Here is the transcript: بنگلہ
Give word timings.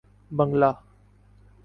بنگلہ 0.31 0.71